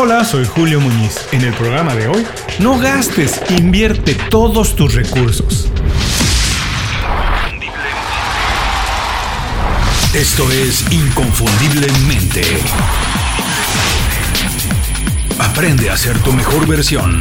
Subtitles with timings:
[0.00, 1.26] Hola, soy Julio Muñiz.
[1.32, 2.24] En el programa de hoy,
[2.60, 5.68] no gastes, invierte todos tus recursos.
[10.14, 12.42] Esto es Inconfundiblemente.
[15.36, 17.20] Aprende a ser tu mejor versión.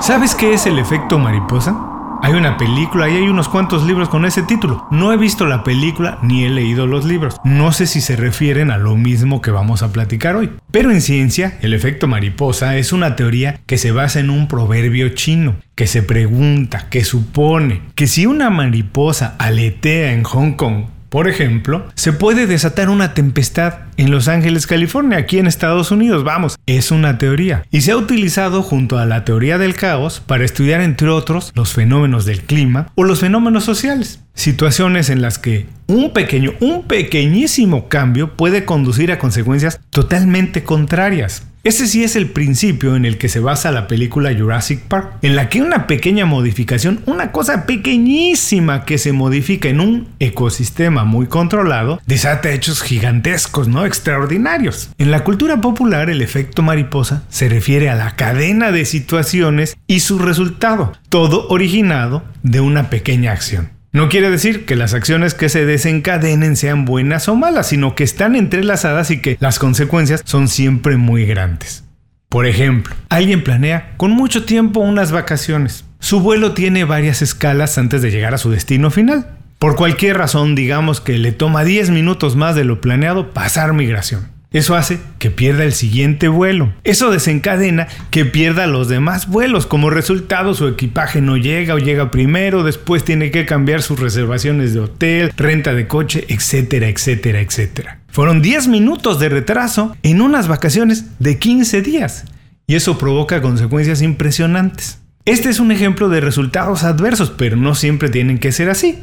[0.00, 1.97] ¿Sabes qué es el efecto mariposa?
[2.20, 4.86] Hay una película y hay unos cuantos libros con ese título.
[4.90, 7.36] No he visto la película ni he leído los libros.
[7.44, 10.50] No sé si se refieren a lo mismo que vamos a platicar hoy.
[10.70, 15.10] Pero en ciencia, el efecto mariposa es una teoría que se basa en un proverbio
[15.10, 21.28] chino, que se pregunta, que supone que si una mariposa aletea en Hong Kong por
[21.28, 26.24] ejemplo, se puede desatar una tempestad en Los Ángeles, California, aquí en Estados Unidos.
[26.24, 27.64] Vamos, es una teoría.
[27.70, 31.72] Y se ha utilizado junto a la teoría del caos para estudiar, entre otros, los
[31.72, 34.20] fenómenos del clima o los fenómenos sociales.
[34.34, 41.42] Situaciones en las que un pequeño, un pequeñísimo cambio puede conducir a consecuencias totalmente contrarias.
[41.68, 45.36] Ese sí es el principio en el que se basa la película Jurassic Park, en
[45.36, 51.26] la que una pequeña modificación, una cosa pequeñísima que se modifica en un ecosistema muy
[51.26, 53.84] controlado, desata hechos gigantescos, ¿no?
[53.84, 54.88] Extraordinarios.
[54.96, 60.00] En la cultura popular, el efecto mariposa se refiere a la cadena de situaciones y
[60.00, 63.77] su resultado, todo originado de una pequeña acción.
[63.98, 68.04] No quiere decir que las acciones que se desencadenen sean buenas o malas, sino que
[68.04, 71.82] están entrelazadas y que las consecuencias son siempre muy grandes.
[72.28, 75.84] Por ejemplo, alguien planea con mucho tiempo unas vacaciones.
[75.98, 79.36] Su vuelo tiene varias escalas antes de llegar a su destino final.
[79.58, 84.28] Por cualquier razón, digamos que le toma 10 minutos más de lo planeado pasar migración.
[84.50, 86.72] Eso hace que pierda el siguiente vuelo.
[86.82, 89.66] Eso desencadena que pierda los demás vuelos.
[89.66, 94.72] Como resultado, su equipaje no llega o llega primero, después tiene que cambiar sus reservaciones
[94.72, 98.00] de hotel, renta de coche, etcétera, etcétera, etcétera.
[98.08, 102.24] Fueron 10 minutos de retraso en unas vacaciones de 15 días.
[102.66, 104.98] Y eso provoca consecuencias impresionantes.
[105.26, 108.98] Este es un ejemplo de resultados adversos, pero no siempre tienen que ser así.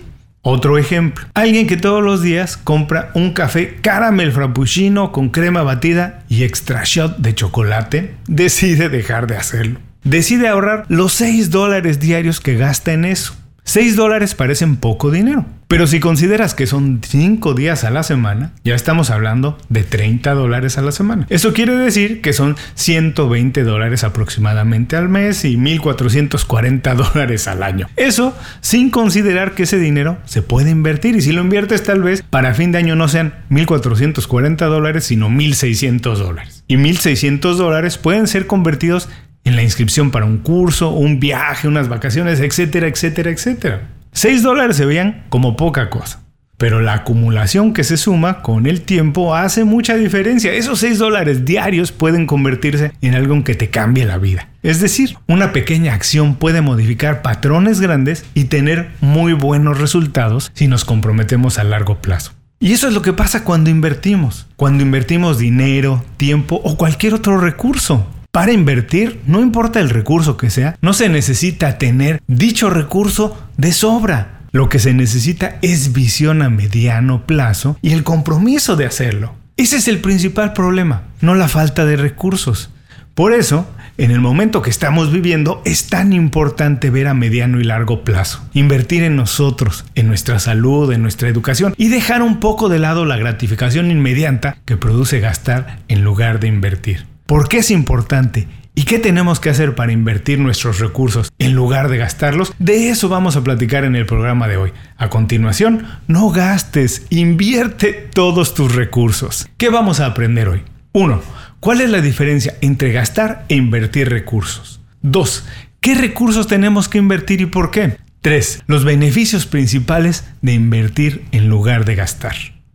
[0.47, 6.23] Otro ejemplo, alguien que todos los días compra un café caramel frappuccino con crema batida
[6.29, 9.79] y extra shot de chocolate, decide dejar de hacerlo.
[10.03, 13.35] Decide ahorrar los 6 dólares diarios que gasta en eso.
[13.65, 18.51] 6 dólares parecen poco dinero, pero si consideras que son 5 días a la semana,
[18.63, 21.25] ya estamos hablando de 30 dólares a la semana.
[21.29, 27.89] Eso quiere decir que son 120 dólares aproximadamente al mes y 1.440 dólares al año.
[27.95, 32.21] Eso sin considerar que ese dinero se puede invertir y si lo inviertes tal vez
[32.21, 36.63] para fin de año no sean 1.440 dólares sino 1.600 dólares.
[36.67, 39.09] Y 1.600 dólares pueden ser convertidos
[39.45, 43.89] en la inscripción para un curso, un viaje, unas vacaciones, etcétera, etcétera, etcétera.
[44.11, 46.21] 6 dólares se veían como poca cosa.
[46.57, 50.53] Pero la acumulación que se suma con el tiempo hace mucha diferencia.
[50.53, 54.47] Esos 6 dólares diarios pueden convertirse en algo que te cambie la vida.
[54.63, 60.67] Es decir, una pequeña acción puede modificar patrones grandes y tener muy buenos resultados si
[60.67, 62.31] nos comprometemos a largo plazo.
[62.59, 64.47] Y eso es lo que pasa cuando invertimos.
[64.55, 68.07] Cuando invertimos dinero, tiempo o cualquier otro recurso.
[68.35, 73.71] Para invertir, no importa el recurso que sea, no se necesita tener dicho recurso de
[73.71, 74.41] sobra.
[74.51, 79.35] Lo que se necesita es visión a mediano plazo y el compromiso de hacerlo.
[79.55, 82.71] Ese es el principal problema, no la falta de recursos.
[83.13, 87.63] Por eso, en el momento que estamos viviendo, es tan importante ver a mediano y
[87.63, 92.67] largo plazo, invertir en nosotros, en nuestra salud, en nuestra educación y dejar un poco
[92.67, 97.14] de lado la gratificación inmediata que produce gastar en lugar de invertir.
[97.25, 98.47] ¿Por qué es importante?
[98.75, 102.53] ¿Y qué tenemos que hacer para invertir nuestros recursos en lugar de gastarlos?
[102.59, 104.73] De eso vamos a platicar en el programa de hoy.
[104.95, 109.47] A continuación, no gastes, invierte todos tus recursos.
[109.57, 110.61] ¿Qué vamos a aprender hoy?
[110.91, 111.19] 1.
[111.59, 114.81] ¿Cuál es la diferencia entre gastar e invertir recursos?
[115.01, 115.47] 2.
[115.81, 117.97] ¿Qué recursos tenemos que invertir y por qué?
[118.21, 118.65] 3.
[118.67, 122.35] Los beneficios principales de invertir en lugar de gastar.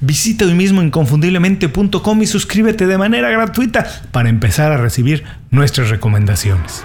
[0.00, 6.84] Visita hoy mismo inconfundiblemente.com y suscríbete de manera gratuita para empezar a recibir nuestras recomendaciones.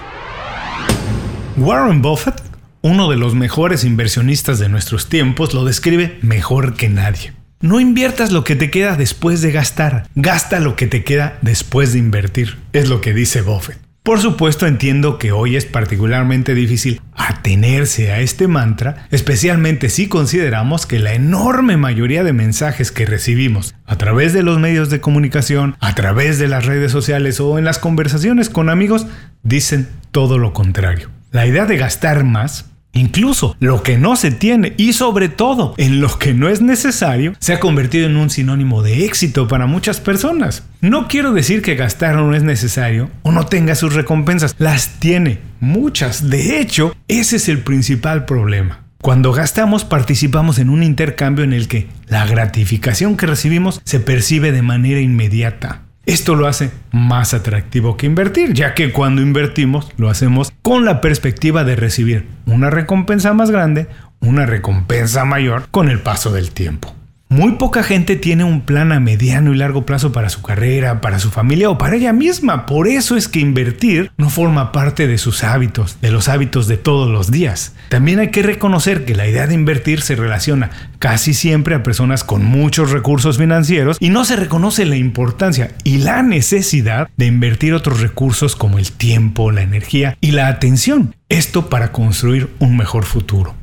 [1.56, 2.42] Warren Buffett,
[2.82, 7.32] uno de los mejores inversionistas de nuestros tiempos, lo describe mejor que nadie.
[7.60, 11.92] No inviertas lo que te queda después de gastar, gasta lo que te queda después
[11.92, 13.83] de invertir, es lo que dice Buffett.
[14.04, 20.84] Por supuesto entiendo que hoy es particularmente difícil atenerse a este mantra, especialmente si consideramos
[20.84, 25.78] que la enorme mayoría de mensajes que recibimos a través de los medios de comunicación,
[25.80, 29.06] a través de las redes sociales o en las conversaciones con amigos
[29.42, 31.08] dicen todo lo contrario.
[31.30, 36.00] La idea de gastar más Incluso lo que no se tiene y sobre todo en
[36.00, 40.00] lo que no es necesario se ha convertido en un sinónimo de éxito para muchas
[40.00, 40.62] personas.
[40.80, 45.40] No quiero decir que gastar no es necesario o no tenga sus recompensas, las tiene,
[45.60, 46.30] muchas.
[46.30, 48.84] De hecho, ese es el principal problema.
[49.02, 54.50] Cuando gastamos participamos en un intercambio en el que la gratificación que recibimos se percibe
[54.52, 55.82] de manera inmediata.
[56.06, 61.00] Esto lo hace más atractivo que invertir, ya que cuando invertimos lo hacemos con la
[61.00, 63.86] perspectiva de recibir una recompensa más grande,
[64.20, 66.94] una recompensa mayor con el paso del tiempo.
[67.28, 71.18] Muy poca gente tiene un plan a mediano y largo plazo para su carrera, para
[71.18, 72.66] su familia o para ella misma.
[72.66, 76.76] Por eso es que invertir no forma parte de sus hábitos, de los hábitos de
[76.76, 77.74] todos los días.
[77.88, 82.22] También hay que reconocer que la idea de invertir se relaciona casi siempre a personas
[82.24, 87.74] con muchos recursos financieros y no se reconoce la importancia y la necesidad de invertir
[87.74, 91.16] otros recursos como el tiempo, la energía y la atención.
[91.28, 93.56] Esto para construir un mejor futuro.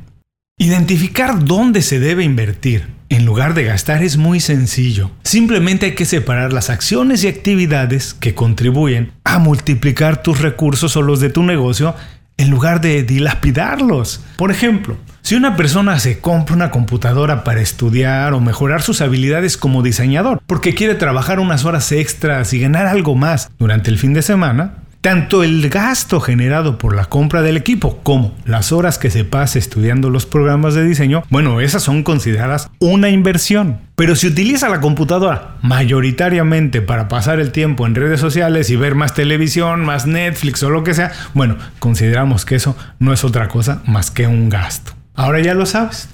[0.58, 5.10] Identificar dónde se debe invertir en lugar de gastar es muy sencillo.
[5.22, 11.02] Simplemente hay que separar las acciones y actividades que contribuyen a multiplicar tus recursos o
[11.02, 11.94] los de tu negocio
[12.38, 14.24] en lugar de dilapidarlos.
[14.36, 19.56] Por ejemplo, si una persona se compra una computadora para estudiar o mejorar sus habilidades
[19.56, 24.14] como diseñador, porque quiere trabajar unas horas extras y ganar algo más durante el fin
[24.14, 29.10] de semana, tanto el gasto generado por la compra del equipo como las horas que
[29.10, 33.80] se pase estudiando los programas de diseño, bueno, esas son consideradas una inversión.
[33.96, 38.94] Pero si utiliza la computadora mayoritariamente para pasar el tiempo en redes sociales y ver
[38.94, 43.48] más televisión, más Netflix o lo que sea, bueno, consideramos que eso no es otra
[43.48, 44.92] cosa más que un gasto.
[45.16, 46.08] Ahora ya lo sabes.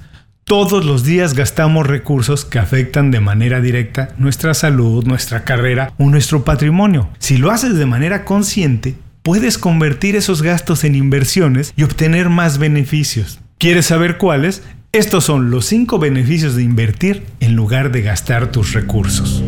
[0.49, 6.05] Todos los días gastamos recursos que afectan de manera directa nuestra salud, nuestra carrera o
[6.05, 7.11] nuestro patrimonio.
[7.19, 12.57] Si lo haces de manera consciente, puedes convertir esos gastos en inversiones y obtener más
[12.57, 13.41] beneficios.
[13.59, 14.63] ¿Quieres saber cuáles?
[14.93, 19.43] Estos son los 5 beneficios de invertir en lugar de gastar tus recursos.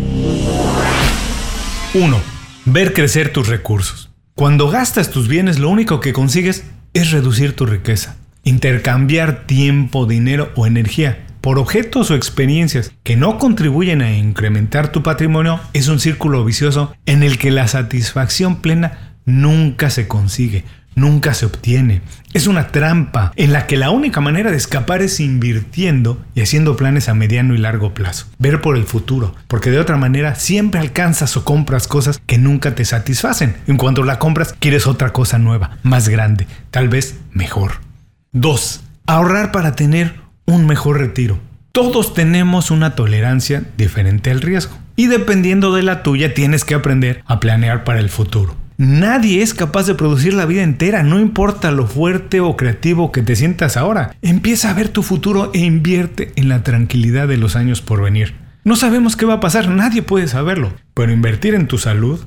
[1.94, 2.20] 1.
[2.67, 4.11] Ver crecer tus recursos.
[4.35, 8.19] Cuando gastas tus bienes lo único que consigues es reducir tu riqueza.
[8.45, 15.03] Intercambiar tiempo, dinero o energía por objetos o experiencias que no contribuyen a incrementar tu
[15.03, 20.65] patrimonio es un círculo vicioso en el que la satisfacción plena nunca se consigue,
[20.95, 22.03] nunca se obtiene.
[22.33, 26.77] Es una trampa en la que la única manera de escapar es invirtiendo y haciendo
[26.77, 28.27] planes a mediano y largo plazo.
[28.39, 32.75] Ver por el futuro, porque de otra manera siempre alcanzas o compras cosas que nunca
[32.75, 33.57] te satisfacen.
[33.67, 37.90] En cuanto la compras, quieres otra cosa nueva, más grande, tal vez mejor.
[38.32, 38.85] 2.
[39.06, 40.15] Ahorrar para tener
[40.47, 41.41] un mejor retiro.
[41.73, 47.25] Todos tenemos una tolerancia diferente al riesgo y dependiendo de la tuya tienes que aprender
[47.27, 48.55] a planear para el futuro.
[48.77, 53.23] Nadie es capaz de producir la vida entera, no importa lo fuerte o creativo que
[53.23, 54.15] te sientas ahora.
[54.23, 58.35] Empieza a ver tu futuro e invierte en la tranquilidad de los años por venir.
[58.62, 62.21] No sabemos qué va a pasar, nadie puede saberlo, pero invertir en tu salud,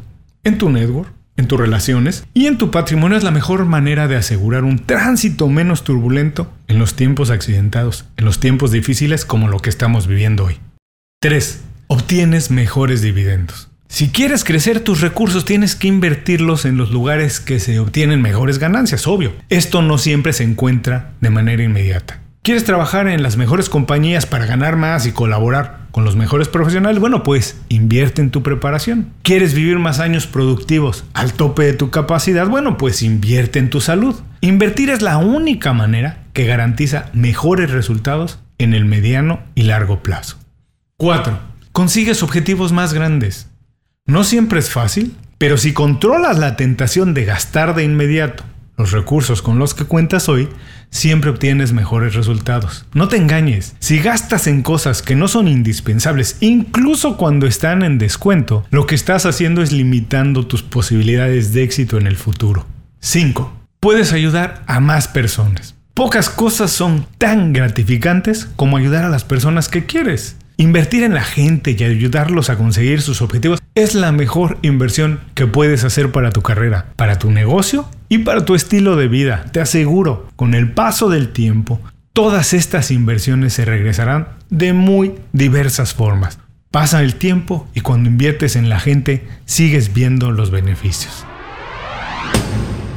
[0.44, 4.16] en tu network, en tus relaciones y en tu patrimonio es la mejor manera de
[4.16, 9.60] asegurar un tránsito menos turbulento en los tiempos accidentados, en los tiempos difíciles como lo
[9.60, 10.60] que estamos viviendo hoy.
[11.22, 11.62] 3.
[11.88, 13.70] Obtienes mejores dividendos.
[13.88, 18.58] Si quieres crecer tus recursos tienes que invertirlos en los lugares que se obtienen mejores
[18.58, 19.34] ganancias, obvio.
[19.50, 22.23] Esto no siempre se encuentra de manera inmediata.
[22.44, 27.00] ¿Quieres trabajar en las mejores compañías para ganar más y colaborar con los mejores profesionales?
[27.00, 29.14] Bueno, pues invierte en tu preparación.
[29.22, 32.50] ¿Quieres vivir más años productivos al tope de tu capacidad?
[32.50, 34.20] Bueno, pues invierte en tu salud.
[34.42, 40.36] Invertir es la única manera que garantiza mejores resultados en el mediano y largo plazo.
[40.98, 41.40] 4.
[41.72, 43.52] Consigues objetivos más grandes.
[44.06, 48.44] No siempre es fácil, pero si controlas la tentación de gastar de inmediato
[48.78, 50.50] los recursos con los que cuentas hoy,
[50.90, 52.86] siempre obtienes mejores resultados.
[52.94, 57.98] No te engañes, si gastas en cosas que no son indispensables, incluso cuando están en
[57.98, 62.66] descuento, lo que estás haciendo es limitando tus posibilidades de éxito en el futuro.
[63.00, 63.54] 5.
[63.80, 65.76] Puedes ayudar a más personas.
[65.94, 70.38] Pocas cosas son tan gratificantes como ayudar a las personas que quieres.
[70.58, 75.48] Invertir en la gente y ayudarlos a conseguir sus objetivos es la mejor inversión que
[75.48, 79.46] puedes hacer para tu carrera, para tu negocio y para tu estilo de vida.
[79.52, 81.82] Te aseguro, con el paso del tiempo,
[82.14, 86.38] todas estas inversiones se regresarán de muy diversas formas.
[86.70, 91.26] Pasa el tiempo y cuando inviertes en la gente sigues viendo los beneficios.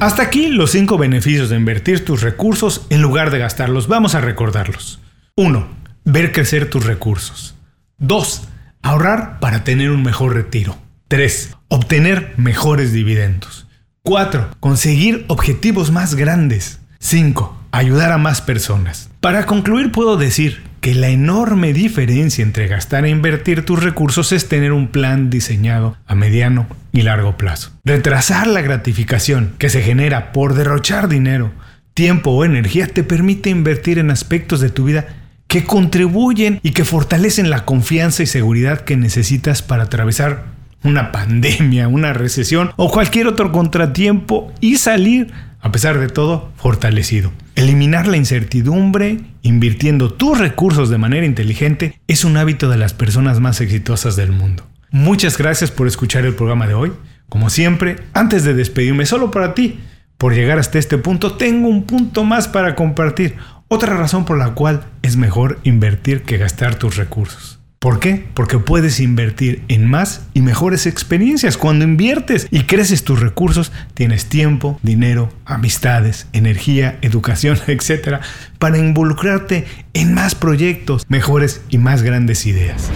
[0.00, 3.88] Hasta aquí los 5 beneficios de invertir tus recursos en lugar de gastarlos.
[3.88, 5.00] Vamos a recordarlos.
[5.34, 5.66] 1.
[6.04, 7.54] Ver crecer tus recursos.
[7.96, 8.48] 2.
[8.82, 10.76] Ahorrar para tener un mejor retiro.
[11.08, 11.56] 3.
[11.68, 13.65] Obtener mejores dividendos.
[14.06, 14.50] 4.
[14.60, 16.78] Conseguir objetivos más grandes.
[17.00, 17.58] 5.
[17.72, 19.10] Ayudar a más personas.
[19.20, 24.48] Para concluir puedo decir que la enorme diferencia entre gastar e invertir tus recursos es
[24.48, 27.72] tener un plan diseñado a mediano y largo plazo.
[27.84, 31.50] Retrasar la gratificación que se genera por derrochar dinero,
[31.92, 35.08] tiempo o energía te permite invertir en aspectos de tu vida
[35.48, 40.44] que contribuyen y que fortalecen la confianza y seguridad que necesitas para atravesar
[40.82, 47.32] una pandemia, una recesión o cualquier otro contratiempo y salir, a pesar de todo, fortalecido.
[47.54, 53.40] Eliminar la incertidumbre invirtiendo tus recursos de manera inteligente es un hábito de las personas
[53.40, 54.66] más exitosas del mundo.
[54.90, 56.92] Muchas gracias por escuchar el programa de hoy.
[57.28, 59.80] Como siempre, antes de despedirme solo para ti,
[60.16, 63.36] por llegar hasta este punto, tengo un punto más para compartir.
[63.68, 67.55] Otra razón por la cual es mejor invertir que gastar tus recursos.
[67.86, 68.26] ¿Por qué?
[68.34, 71.56] Porque puedes invertir en más y mejores experiencias.
[71.56, 78.18] Cuando inviertes y creces tus recursos, tienes tiempo, dinero, amistades, energía, educación, etc.
[78.58, 82.90] para involucrarte en más proyectos, mejores y más grandes ideas.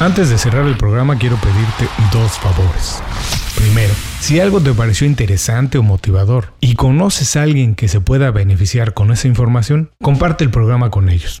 [0.00, 3.00] Antes de cerrar el programa quiero pedirte dos favores.
[3.54, 8.32] Primero, si algo te pareció interesante o motivador y conoces a alguien que se pueda
[8.32, 11.40] beneficiar con esa información, comparte el programa con ellos.